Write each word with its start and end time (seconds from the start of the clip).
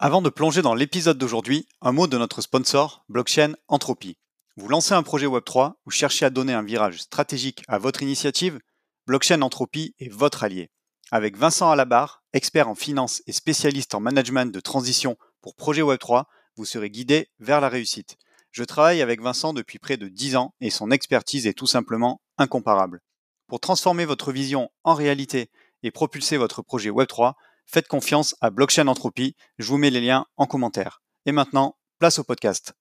Avant 0.00 0.20
de 0.20 0.28
plonger 0.28 0.60
dans 0.60 0.74
l'épisode 0.74 1.18
d'aujourd'hui, 1.18 1.68
un 1.80 1.92
mot 1.92 2.08
de 2.08 2.18
notre 2.18 2.40
sponsor, 2.40 3.04
Blockchain 3.08 3.54
Entropy. 3.68 4.18
Vous 4.56 4.66
lancez 4.66 4.92
un 4.92 5.04
projet 5.04 5.28
Web3 5.28 5.74
ou 5.86 5.90
cherchez 5.90 6.24
à 6.24 6.30
donner 6.30 6.52
un 6.52 6.64
virage 6.64 7.02
stratégique 7.02 7.62
à 7.68 7.78
votre 7.78 8.02
initiative 8.02 8.58
Blockchain 9.06 9.40
Entropy 9.40 9.94
est 10.00 10.12
votre 10.12 10.42
allié. 10.42 10.72
Avec 11.12 11.36
Vincent 11.36 11.70
Alabar, 11.70 12.24
expert 12.32 12.68
en 12.68 12.74
finance 12.74 13.22
et 13.28 13.32
spécialiste 13.32 13.94
en 13.94 14.00
management 14.00 14.52
de 14.52 14.58
transition 14.58 15.16
pour 15.40 15.54
projet 15.54 15.82
Web3, 15.82 16.24
vous 16.56 16.64
serez 16.64 16.90
guidé 16.90 17.28
vers 17.38 17.60
la 17.60 17.68
réussite. 17.68 18.16
Je 18.50 18.64
travaille 18.64 19.00
avec 19.00 19.22
Vincent 19.22 19.52
depuis 19.52 19.78
près 19.78 19.96
de 19.96 20.08
10 20.08 20.34
ans 20.34 20.54
et 20.60 20.70
son 20.70 20.90
expertise 20.90 21.46
est 21.46 21.54
tout 21.54 21.68
simplement 21.68 22.20
incomparable. 22.36 23.00
Pour 23.46 23.60
transformer 23.60 24.06
votre 24.06 24.32
vision 24.32 24.70
en 24.82 24.94
réalité 24.94 25.50
et 25.84 25.92
propulser 25.92 26.36
votre 26.36 26.62
projet 26.62 26.90
Web3, 26.90 27.34
faites 27.66 27.88
confiance 27.88 28.36
à 28.40 28.50
Blockchain 28.50 28.86
Entropy. 28.86 29.36
Je 29.58 29.68
vous 29.68 29.78
mets 29.78 29.90
les 29.90 30.00
liens 30.00 30.26
en 30.36 30.46
commentaire. 30.46 31.02
Et 31.26 31.32
maintenant, 31.32 31.76
place 31.98 32.18
au 32.18 32.24
podcast. 32.24 32.74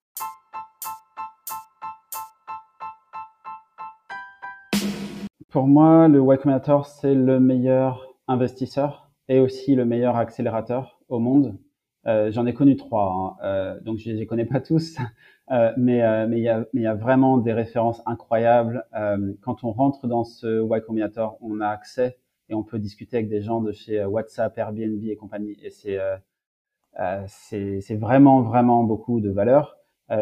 Pour 5.50 5.68
moi, 5.68 6.08
le 6.08 6.20
Y 6.20 6.42
Combinator, 6.42 6.88
c'est 6.88 7.14
le 7.14 7.40
meilleur 7.40 8.16
investisseur 8.28 9.12
et 9.30 9.40
aussi 9.40 9.76
le 9.76 9.86
meilleur 9.86 10.16
accélérateur 10.16 11.00
au 11.10 11.20
monde. 11.20 11.58
Euh, 12.08 12.32
J'en 12.32 12.46
ai 12.46 12.54
connu 12.54 12.76
trois, 12.76 13.14
hein. 13.14 13.46
euh, 13.46 13.80
donc 13.82 13.98
je 13.98 14.10
ne 14.10 14.16
les 14.16 14.26
connais 14.26 14.46
pas 14.46 14.60
tous, 14.60 14.98
euh, 15.52 15.72
mais 15.78 16.00
il 16.32 16.40
y 16.40 16.50
a 16.50 16.66
y 16.74 16.86
a 16.88 16.96
vraiment 16.96 17.38
des 17.38 17.54
références 17.54 18.02
incroyables. 18.06 18.84
Quand 19.42 19.64
on 19.64 19.72
rentre 19.72 20.08
dans 20.08 20.24
ce 20.24 20.64
Y 20.66 20.82
Combinator, 20.86 21.38
on 21.42 21.62
a 21.62 21.68
accès 21.68 22.18
et 22.50 22.56
on 22.56 22.64
peut 22.64 22.80
discuter 22.80 23.18
avec 23.18 23.30
des 23.30 23.42
gens 23.42 23.62
de 23.62 23.72
chez 23.72 24.04
WhatsApp, 24.06 24.58
Airbnb 24.58 25.04
et 25.04 25.16
compagnie, 25.16 25.58
et 25.64 25.70
c'est 25.70 25.98
c'est 27.28 27.82
c'est 27.82 27.96
vraiment 27.96 28.42
vraiment 28.42 28.84
beaucoup 28.84 29.20
de 29.22 29.30
valeur. 29.30 29.78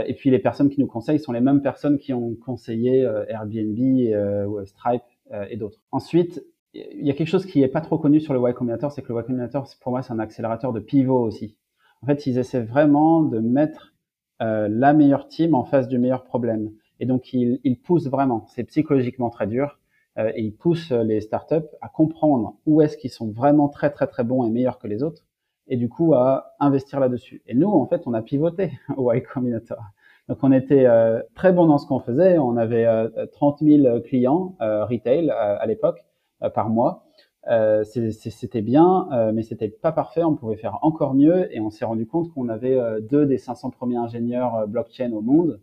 et 0.06 0.14
puis 0.14 0.30
les 0.30 0.40
personnes 0.40 0.70
qui 0.70 0.80
nous 0.80 0.88
conseillent 0.88 1.20
sont 1.20 1.34
les 1.34 1.42
mêmes 1.42 1.62
personnes 1.62 1.98
qui 1.98 2.14
ont 2.14 2.36
conseillé 2.36 3.02
Airbnb, 3.28 4.66
Stripe 4.66 5.04
et 5.50 5.58
d'autres. 5.58 5.82
Ensuite, 5.92 6.44
il 6.74 7.06
y 7.06 7.10
a 7.10 7.14
quelque 7.14 7.28
chose 7.28 7.46
qui 7.46 7.62
est 7.62 7.68
pas 7.68 7.82
trop 7.82 7.98
connu 7.98 8.20
sur 8.20 8.34
le 8.34 8.40
Y 8.40 8.54
Combinator, 8.54 8.92
c'est 8.92 9.02
que 9.02 9.12
le 9.12 9.20
Y 9.20 9.26
Combinator, 9.26 9.68
pour 9.82 9.92
moi, 9.92 10.02
c'est 10.02 10.14
un 10.14 10.20
accélérateur 10.20 10.72
de 10.74 10.80
pivot 10.80 11.20
aussi. 11.22 11.58
En 12.02 12.08
fait, 12.08 12.26
ils 12.26 12.38
essaient 12.38 12.62
vraiment 12.64 13.22
de 13.22 13.40
mettre 13.40 13.94
euh, 14.42 14.68
la 14.70 14.94
meilleure 14.94 15.28
team 15.28 15.54
en 15.54 15.66
face 15.66 15.88
du 15.88 16.00
meilleur 16.00 16.24
problème. 16.24 16.72
Et 17.00 17.06
donc, 17.06 17.34
ils, 17.34 17.60
ils 17.64 17.80
poussent 17.80 18.08
vraiment. 18.08 18.46
C'est 18.48 18.64
psychologiquement 18.64 19.30
très 19.30 19.48
dur. 19.48 19.80
Euh, 20.18 20.32
et 20.36 20.42
ils 20.44 20.56
poussent 20.56 20.92
les 20.92 21.22
startups 21.22 21.70
à 21.82 21.88
comprendre 21.90 22.56
où 22.66 22.82
est-ce 22.82 22.98
qu'ils 22.98 23.12
sont 23.12 23.32
vraiment 23.32 23.70
très, 23.70 23.92
très, 23.92 24.08
très 24.08 24.24
bons 24.24 24.46
et 24.46 24.50
meilleurs 24.50 24.78
que 24.78 24.88
les 24.88 25.04
autres. 25.04 25.24
Et 25.68 25.78
du 25.78 25.90
coup, 25.90 26.14
à 26.14 26.54
investir 26.60 27.00
là-dessus. 27.00 27.42
Et 27.48 27.54
nous, 27.56 27.70
en 27.70 27.86
fait, 27.86 28.04
on 28.06 28.14
a 28.14 28.22
pivoté 28.22 28.72
au 28.98 29.12
Y 29.14 29.24
Combinator. 29.34 29.82
Donc, 30.28 30.40
on 30.44 30.52
était 30.52 30.86
euh, 30.86 31.22
très 31.36 31.52
bon 31.54 31.66
dans 31.66 31.78
ce 31.78 31.88
qu'on 31.88 32.00
faisait. 32.00 32.38
On 32.38 32.58
avait 32.58 32.88
30 33.32 33.62
euh, 33.62 33.84
000 33.84 34.02
clients 34.02 34.56
euh, 34.62 34.86
retail 34.86 35.30
à 35.30 35.66
l'époque 35.66 36.06
par 36.54 36.70
mois. 36.70 37.06
Euh, 37.48 37.84
c'était 37.84 38.62
bien, 38.62 39.10
euh, 39.12 39.32
mais 39.34 39.44
c'était 39.44 39.70
pas 39.70 39.92
parfait. 39.92 40.24
On 40.24 40.36
pouvait 40.36 40.58
faire 40.58 40.78
encore 40.84 41.14
mieux, 41.14 41.54
et 41.56 41.60
on 41.60 41.70
s'est 41.70 41.86
rendu 41.86 42.06
compte 42.06 42.32
qu'on 42.34 42.50
avait 42.50 42.76
euh, 42.80 43.00
deux 43.02 43.26
des 43.26 43.38
500 43.38 43.72
premiers 43.72 43.98
ingénieurs 43.98 44.56
euh, 44.56 44.66
blockchain 44.68 45.12
au 45.14 45.22
monde, 45.22 45.60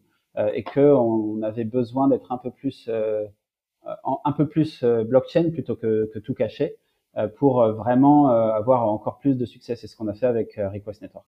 et 0.55 0.63
qu'on 0.63 1.43
avait 1.43 1.65
besoin 1.65 2.07
d'être 2.07 2.31
un 2.31 2.39
peu 2.39 2.53
plus, 2.53 2.89
un 4.05 4.33
peu 4.33 4.49
plus 4.49 4.85
blockchain 4.85 5.51
plutôt 5.51 5.77
que, 5.77 6.11
que 6.13 6.19
tout 6.19 6.35
caché, 6.35 6.77
pour 7.37 7.67
vraiment 7.73 8.29
avoir 8.29 8.89
encore 8.89 9.19
plus 9.19 9.37
de 9.37 9.45
succès. 9.45 9.77
C'est 9.77 9.87
ce 9.87 9.97
qu'on 9.97 10.09
a 10.09 10.15
fait 10.15 10.27
avec 10.27 10.55
Request 10.57 11.03
Network. 11.03 11.27